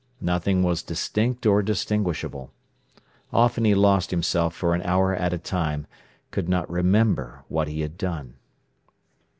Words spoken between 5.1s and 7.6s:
at a time, could not remember